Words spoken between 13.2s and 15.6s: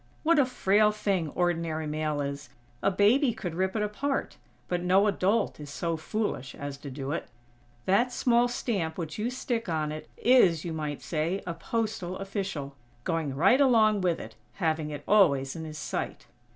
right along with it, having it always